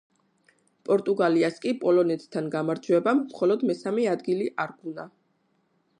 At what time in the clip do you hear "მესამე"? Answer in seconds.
3.73-4.11